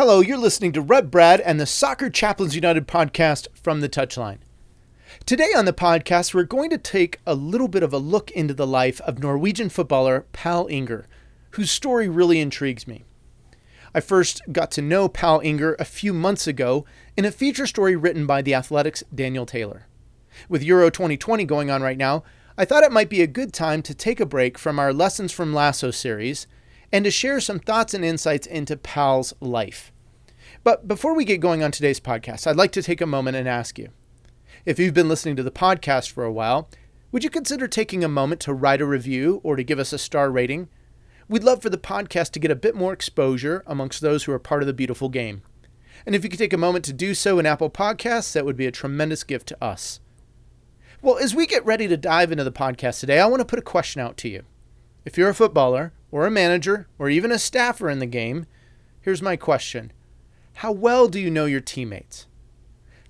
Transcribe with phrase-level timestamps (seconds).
[0.00, 4.38] Hello, you're listening to Rev Brad and the Soccer Chaplains United podcast from the touchline.
[5.26, 8.54] Today on the podcast, we're going to take a little bit of a look into
[8.54, 11.04] the life of Norwegian footballer Pal Enger,
[11.50, 13.04] whose story really intrigues me.
[13.94, 17.94] I first got to know Pal Enger a few months ago in a feature story
[17.94, 19.86] written by The Athletic's Daniel Taylor.
[20.48, 22.24] With Euro 2020 going on right now,
[22.56, 25.30] I thought it might be a good time to take a break from our Lessons
[25.30, 26.46] from Lasso series
[26.92, 29.92] and to share some thoughts and insights into Pal's life.
[30.64, 33.48] But before we get going on today's podcast, I'd like to take a moment and
[33.48, 33.90] ask you
[34.66, 36.68] if you've been listening to the podcast for a while,
[37.12, 39.98] would you consider taking a moment to write a review or to give us a
[39.98, 40.68] star rating?
[41.28, 44.38] We'd love for the podcast to get a bit more exposure amongst those who are
[44.38, 45.42] part of the beautiful game.
[46.04, 48.56] And if you could take a moment to do so in Apple Podcasts, that would
[48.56, 50.00] be a tremendous gift to us.
[51.02, 53.58] Well, as we get ready to dive into the podcast today, I want to put
[53.58, 54.42] a question out to you.
[55.04, 58.46] If you're a footballer, or a manager, or even a staffer in the game,
[59.00, 59.92] here's my question
[60.54, 62.26] How well do you know your teammates?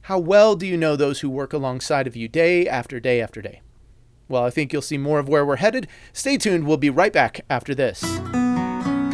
[0.02, 3.42] How well do you know those who work alongside of you day after day after
[3.42, 3.60] day?
[4.28, 5.88] Well, I think you'll see more of where we're headed.
[6.12, 8.00] Stay tuned, we'll be right back after this.
[8.02, 9.12] He's found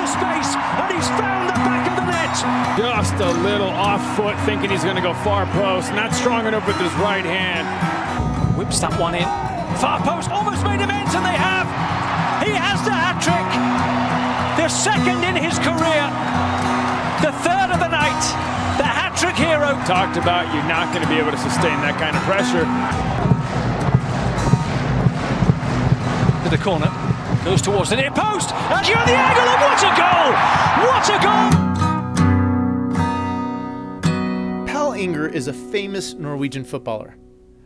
[0.00, 2.78] the space and he's found the back of the net.
[2.78, 5.92] Just a little off foot, thinking he's going to go far post.
[5.92, 7.66] Not strong enough with his right hand.
[8.56, 9.24] Whips that one in.
[9.78, 11.91] Far post, almost made him ends, and they have.
[12.42, 13.46] He has the hat trick.
[14.58, 16.10] The second in his career.
[17.22, 18.18] The third of the night.
[18.78, 19.78] The hat trick hero.
[19.86, 22.66] Talked about you're not going to be able to sustain that kind of pressure.
[26.42, 26.90] To the corner.
[27.44, 28.50] Goes towards the near post.
[28.50, 29.46] And you're the angle.
[29.46, 30.34] And what a goal!
[30.82, 31.46] What a goal!
[34.66, 37.16] Pal Enger is a famous Norwegian footballer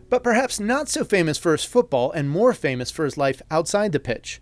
[0.08, 3.90] but perhaps not so famous for his football and more famous for his life outside
[3.92, 4.40] the pitch.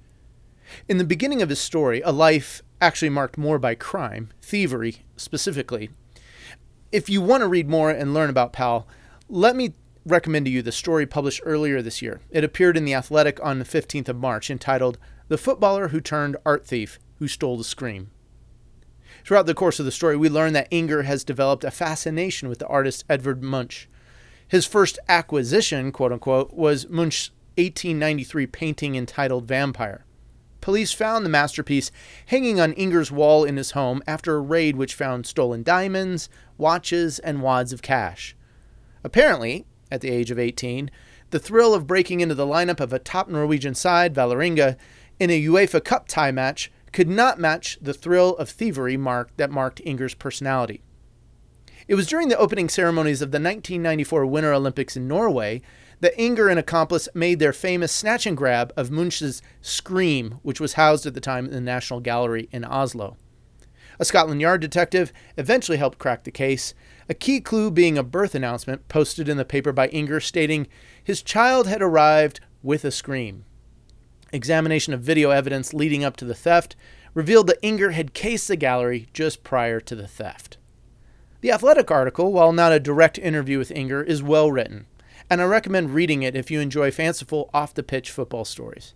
[0.89, 5.91] In the beginning of his story, a life actually marked more by crime, thievery specifically.
[6.93, 8.87] If you want to read more and learn about Pal,
[9.29, 9.75] let me
[10.07, 12.21] recommend to you the story published earlier this year.
[12.31, 14.99] It appeared in The Athletic on the 15th of March, entitled
[15.29, 18.11] The Footballer Who Turned Art Thief Who Stole the Scream.
[19.25, 22.59] Throughout the course of the story, we learn that Enger has developed a fascination with
[22.59, 23.89] the artist Edvard Munch.
[24.47, 30.05] His first acquisition, quote unquote, was Munch's 1893 painting entitled Vampire.
[30.65, 31.91] Police found the masterpiece
[32.25, 37.19] hanging on Enger's wall in his home after a raid which found stolen diamonds, watches,
[37.19, 38.35] and wads of cash.
[39.05, 40.91] Apparently, at the age of 18,
[41.29, 44.79] the thrill of breaking into the lineup of a top Norwegian side, Vålerenga,
[45.21, 49.51] in a UEFA Cup tie match could not match the thrill of thievery mark that
[49.51, 50.81] marked Enger's personality.
[51.87, 55.61] It was during the opening ceremonies of the 1994 Winter Olympics in Norway
[56.05, 60.75] that Enger and accomplice made their famous snatch and grab of Munch's Scream, which was
[60.75, 63.17] housed at the time in the National Gallery in Oslo.
[63.99, 66.75] A Scotland Yard detective eventually helped crack the case,
[67.09, 70.67] a key clue being a birth announcement posted in the paper by Enger stating
[71.03, 73.47] his child had arrived with a scream.
[74.31, 76.77] Examination of video evidence leading up to the theft
[77.15, 80.59] revealed that Enger had cased the gallery just prior to the theft.
[81.41, 84.85] The Athletic article, while not a direct interview with Enger, is well written,
[85.31, 88.95] and I recommend reading it if you enjoy fanciful off the pitch football stories.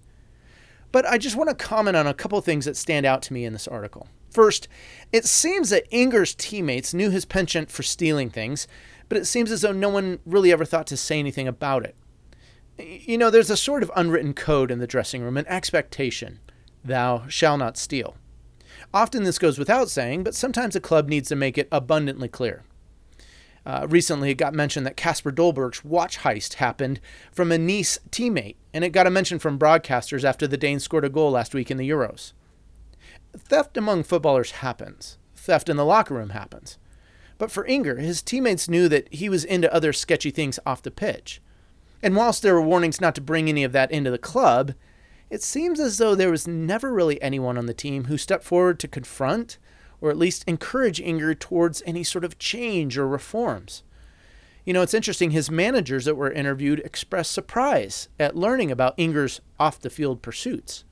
[0.90, 3.44] But I just want to comment on a couple things that stand out to me
[3.44, 4.08] in this article.
[4.30, 4.68] First,
[5.12, 8.66] it seems that Enger's teammates knew his penchant for stealing things,
[9.08, 11.96] but it seems as though no one really ever thought to say anything about it.
[12.78, 16.40] You know, there's a sort of unwritten code in the dressing room, an expectation
[16.84, 18.16] thou shalt not steal.
[18.94, 22.62] Often this goes without saying, but sometimes a club needs to make it abundantly clear.
[23.68, 28.56] Uh, recently, it got mentioned that Kasper Dolberg's watch heist happened from a Nice teammate,
[28.72, 31.70] and it got a mention from broadcasters after the Danes scored a goal last week
[31.70, 32.32] in the Euros.
[33.36, 35.18] Theft among footballers happens.
[35.36, 36.78] Theft in the locker room happens.
[37.36, 40.90] But for Enger, his teammates knew that he was into other sketchy things off the
[40.90, 41.42] pitch.
[42.02, 44.72] And whilst there were warnings not to bring any of that into the club,
[45.28, 48.80] it seems as though there was never really anyone on the team who stepped forward
[48.80, 49.58] to confront
[50.00, 53.82] or at least encourage Enger towards any sort of change or reforms.
[54.64, 59.40] You know, it's interesting, his managers that were interviewed expressed surprise at learning about Enger's
[59.58, 60.84] off the field pursuits.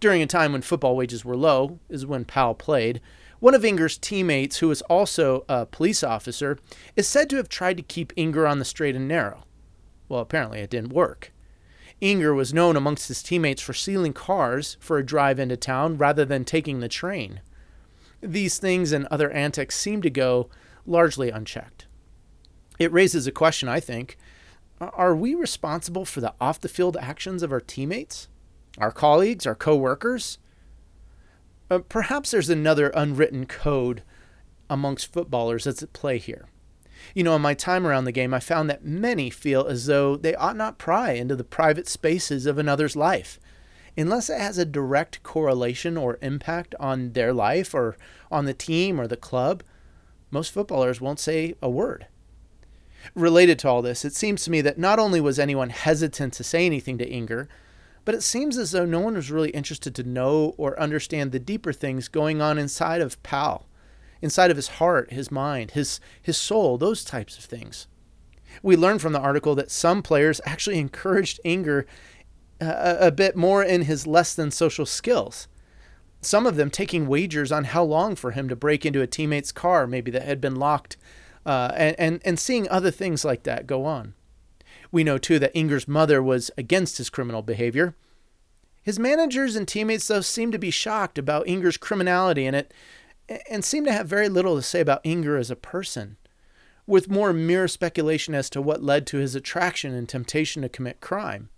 [0.00, 3.00] During a time when football wages were low, is when Pal played,
[3.40, 6.58] one of Enger's teammates, who was also a police officer,
[6.94, 9.44] is said to have tried to keep Enger on the straight and narrow.
[10.08, 11.32] Well, apparently it didn't work.
[12.02, 16.24] Enger was known amongst his teammates for stealing cars for a drive into town rather
[16.24, 17.40] than taking the train.
[18.20, 20.48] These things and other antics seem to go
[20.86, 21.86] largely unchecked.
[22.78, 24.16] It raises a question, I think.
[24.80, 28.28] Are we responsible for the off the field actions of our teammates,
[28.78, 30.38] our colleagues, our co workers?
[31.70, 34.02] Uh, perhaps there's another unwritten code
[34.70, 36.46] amongst footballers that's at play here.
[37.14, 40.16] You know, in my time around the game, I found that many feel as though
[40.16, 43.38] they ought not pry into the private spaces of another's life
[43.98, 47.96] unless it has a direct correlation or impact on their life or
[48.30, 49.62] on the team or the club.
[50.30, 52.06] Most footballers won't say a word.
[53.14, 56.44] Related to all this, it seems to me that not only was anyone hesitant to
[56.44, 57.48] say anything to Enger,
[58.04, 61.38] but it seems as though no one was really interested to know or understand the
[61.38, 63.66] deeper things going on inside of Pal,
[64.22, 67.86] inside of his heart, his mind, his, his soul, those types of things.
[68.62, 71.84] We learned from the article that some players actually encouraged Enger
[72.60, 75.48] a, a bit more in his less than social skills.
[76.20, 79.52] Some of them taking wagers on how long for him to break into a teammate's
[79.52, 80.96] car, maybe that had been locked
[81.46, 84.14] uh, and, and, and seeing other things like that go on.
[84.90, 87.94] We know too that Enger's mother was against his criminal behavior.
[88.82, 92.72] His managers and teammates, though, seemed to be shocked about Enger's criminality in it
[93.50, 96.16] and seem to have very little to say about Enger as a person,
[96.86, 101.02] with more mere speculation as to what led to his attraction and temptation to commit
[101.02, 101.50] crime.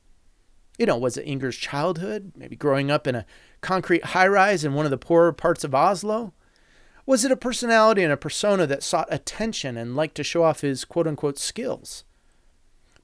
[0.81, 3.27] You know, was it Enger's childhood, maybe growing up in a
[3.61, 6.33] concrete high rise in one of the poorer parts of Oslo?
[7.05, 10.63] Was it a personality and a persona that sought attention and liked to show off
[10.63, 12.05] his quote unquote skills?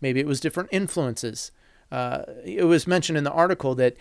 [0.01, 1.53] Maybe it was different influences.
[1.93, 3.99] Uh, it was mentioned in the article that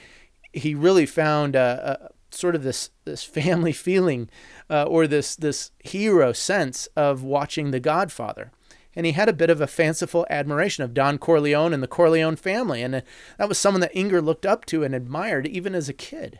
[0.53, 4.29] he really found a, a sort of this this family feeling
[4.69, 8.53] uh, or this this hero sense of watching The Godfather.
[8.95, 12.35] And he had a bit of a fanciful admiration of Don Corleone and the Corleone
[12.35, 13.01] family, and uh,
[13.37, 16.39] that was someone that Enger looked up to and admired even as a kid.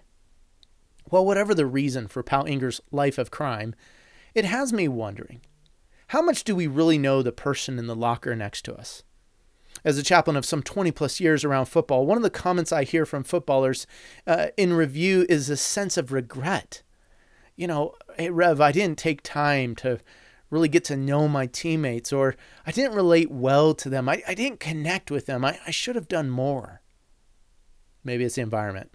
[1.11, 3.75] Well, whatever the reason for Pal Enger's life of crime,
[4.33, 5.41] it has me wondering
[6.09, 9.03] how much do we really know the person in the locker next to us?
[9.83, 12.83] As a chaplain of some 20 plus years around football, one of the comments I
[12.83, 13.85] hear from footballers
[14.25, 16.83] uh, in review is a sense of regret.
[17.55, 19.99] You know, hey, Rev, I didn't take time to
[20.55, 22.35] really get to know my teammates, or
[22.65, 24.07] I didn't relate well to them.
[24.07, 25.43] I, I didn't connect with them.
[25.43, 26.81] I, I should have done more.
[28.03, 28.91] Maybe it's the environment.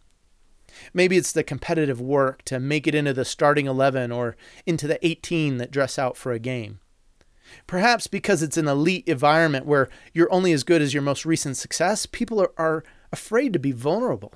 [0.94, 5.04] Maybe it's the competitive work to make it into the starting 11 or into the
[5.06, 6.80] 18 that dress out for a game.
[7.66, 11.56] Perhaps because it's an elite environment where you're only as good as your most recent
[11.56, 14.32] success, people are, are afraid to be vulnerable.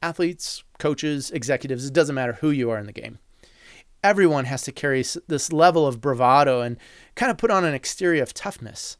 [0.00, 3.18] Athletes, coaches, executives, it doesn't matter who you are in the game.
[4.04, 6.76] Everyone has to carry this level of bravado and
[7.14, 8.98] kind of put on an exterior of toughness.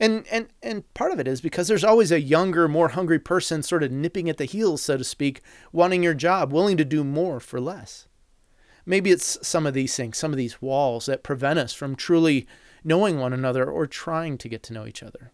[0.00, 3.62] And and and part of it is because there's always a younger, more hungry person
[3.62, 7.04] sort of nipping at the heels, so to speak, wanting your job, willing to do
[7.04, 8.08] more for less.
[8.86, 12.48] Maybe it's some of these things, some of these walls that prevent us from truly
[12.82, 15.30] knowing one another or trying to get to know each other.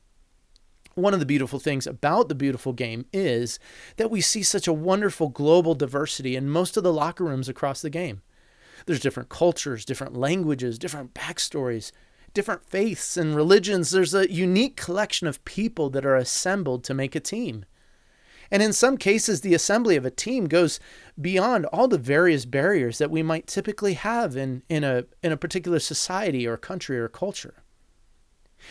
[0.97, 3.61] One of the beautiful things about the beautiful game is
[3.97, 7.81] that we see such a wonderful global diversity in most of the locker rooms across
[7.81, 8.23] the game.
[8.87, 11.93] There's different cultures, different languages, different backstories,
[12.35, 13.91] different faiths and religions.
[13.91, 17.65] There's a unique collection of people that are assembled to make a team.
[18.51, 20.81] And in some cases, the assembly of a team goes
[21.21, 25.37] beyond all the various barriers that we might typically have in, in, a, in a
[25.37, 27.63] particular society or country or culture.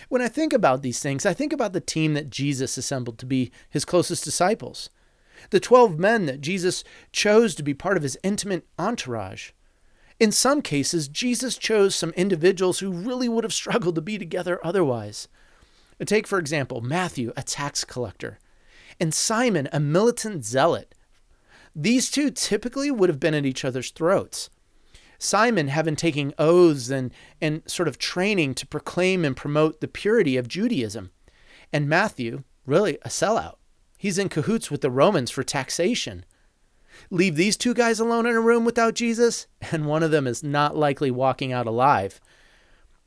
[0.09, 3.25] When I think about these things, I think about the team that Jesus assembled to
[3.25, 4.89] be his closest disciples,
[5.51, 9.51] the 12 men that Jesus chose to be part of his intimate entourage.
[10.19, 14.59] In some cases, Jesus chose some individuals who really would have struggled to be together
[14.65, 15.27] otherwise.
[16.05, 18.39] Take, for example, Matthew, a tax collector,
[18.99, 20.95] and Simon, a militant zealot.
[21.75, 24.49] These two typically would have been at each other's throats.
[25.19, 30.37] Simon having taken oaths and, and sort of training to proclaim and promote the purity
[30.37, 31.11] of Judaism.
[31.73, 33.55] And Matthew, really a sellout.
[33.97, 36.25] He's in cahoots with the Romans for taxation
[37.09, 40.43] leave these two guys alone in a room without Jesus, and one of them is
[40.43, 42.19] not likely walking out alive.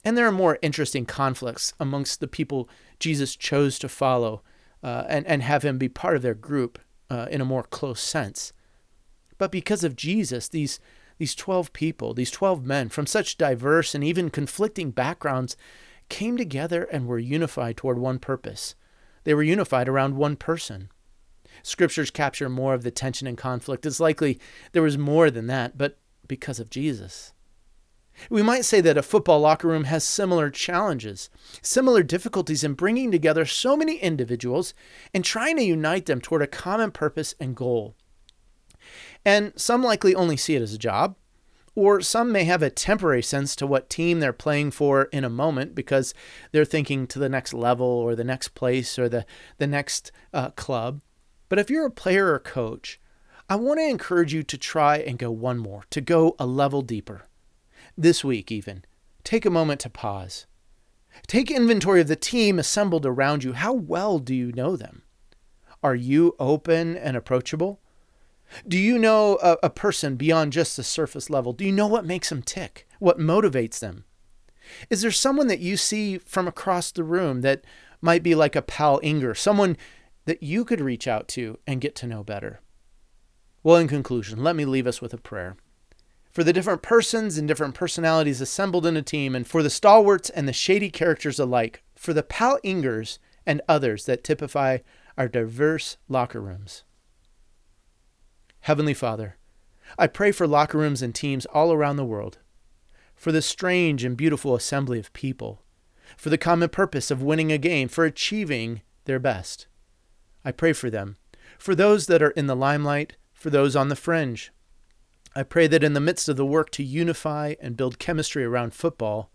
[0.05, 2.69] And there are more interesting conflicts amongst the people
[2.99, 4.43] Jesus chose to follow
[4.83, 6.79] uh, and, and have him be part of their group
[7.11, 8.53] uh, in a more close sense.
[9.37, 10.81] But because of Jesus, these,
[11.19, 15.57] these 12 people, these 12 men from such diverse and even conflicting backgrounds,
[16.09, 18.75] came together and were unified toward one purpose.
[19.25, 20.91] They were unified around one person
[21.63, 23.87] scriptures capture more of the tension and conflict.
[23.87, 24.39] It's likely
[24.73, 27.33] there was more than that, but because of Jesus.
[28.29, 31.31] We might say that a football locker room has similar challenges,
[31.63, 34.75] similar difficulties in bringing together so many individuals
[35.15, 37.95] and trying to unite them toward a common purpose and goal.
[39.25, 41.17] And some likely only see it as a job,
[41.75, 45.31] or some may have a temporary sense to what team they're playing for in a
[45.31, 46.13] moment because
[46.53, 49.25] they're thinking to the next level or the next place or the,
[49.59, 51.01] the next uh, club.
[51.51, 52.99] But if you're a player or coach,
[53.51, 56.81] I want to encourage you to try and go one more, to go a level
[56.81, 57.27] deeper.
[57.99, 58.85] This week, even,
[59.25, 60.47] take a moment to pause.
[61.27, 63.53] Take inventory of the team assembled around you.
[63.55, 65.03] How well do you know them?
[65.83, 67.81] Are you open and approachable?
[68.67, 71.53] Do you know a, a, person beyond just the surface level?
[71.53, 72.87] Do you know what makes them tick?
[73.01, 74.05] What motivates them?
[74.89, 77.65] Is there someone that you see from across the room that
[78.01, 79.77] might be like a pal Enger, someone
[80.31, 82.61] that you could reach out to and get to know better?
[83.65, 85.57] Well, in conclusion, let me leave us with a prayer.
[86.31, 90.31] For the different persons and different personalities assembled in a team, and for the stalwarts
[90.31, 94.79] and the shady characters alike, for the pal Engers and others that typify
[95.19, 96.85] our diverse locker rooms.
[98.61, 99.37] Heavenly Father,
[99.99, 102.39] I pray for locker rooms and teams all around the world,
[103.17, 105.65] for the strange and beautiful assembly of people,
[106.17, 109.67] for the common purpose of winning a game, for achieving their best.
[110.45, 111.17] I pray for them,
[111.59, 114.53] for those that are in the limelight, for those on the fringe.
[115.35, 118.75] I pray that in the midst of the work to unify and build chemistry around
[118.75, 119.31] football,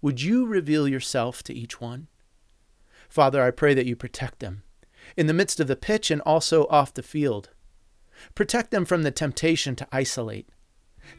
[0.00, 2.08] would you reveal yourself to each one?
[3.08, 4.62] Father, I pray that you protect them
[5.16, 7.50] in the midst of the pitch and also off the field.
[8.34, 10.48] Protect them from the temptation to isolate,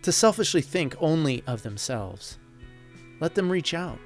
[0.02, 2.38] to selfishly think only of themselves.
[3.20, 4.00] Let them reach out.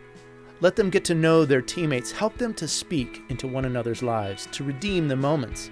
[0.59, 2.11] Let them get to know their teammates.
[2.11, 5.69] Help them to speak into one another's lives, to redeem the moments,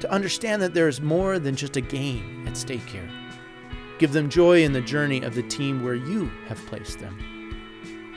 [0.00, 3.08] to understand that there is more than just a game at stake here.
[3.98, 7.18] Give them joy in the journey of the team where you have placed them.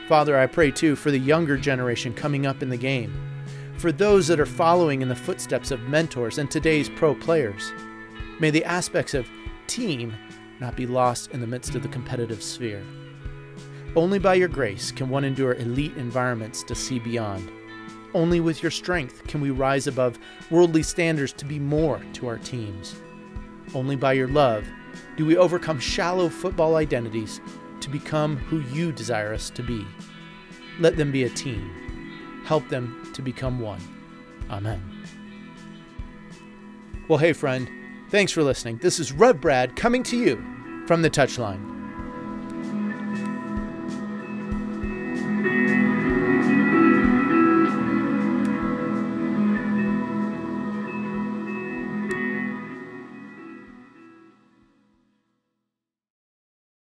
[0.08, 3.14] Father, I pray too for the younger generation coming up in the game
[3.78, 7.72] for those that are following in the footsteps of mentors and today's pro players.
[8.38, 9.26] May the aspects of
[9.68, 10.12] team
[10.60, 12.84] not be lost in the midst of the competitive sphere.
[13.96, 17.50] Only by your grace can one endure elite environments to see beyond.
[18.14, 20.18] Only with your strength can we rise above
[20.50, 22.94] worldly standards to be more to our teams.
[23.74, 24.66] Only by your love
[25.16, 27.40] do we overcome shallow football identities
[27.80, 29.86] to become who you desire us to be.
[30.78, 31.80] Let them be a team
[32.50, 33.80] help them to become one.
[34.50, 34.82] Amen.
[37.06, 37.70] Well, hey, friend,
[38.10, 38.78] thanks for listening.
[38.78, 40.36] This is Rev Brad coming to you
[40.86, 41.79] from the touchline.